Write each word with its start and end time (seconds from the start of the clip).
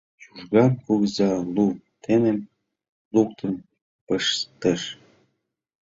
Чужган 0.21 0.71
кугыза 0.83 1.29
лу 1.55 1.65
теҥгем 2.03 2.39
луктын 3.13 3.53
пыштыш. 4.07 4.81